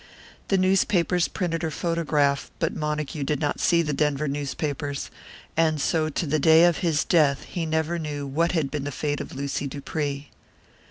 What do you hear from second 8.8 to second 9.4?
the fate of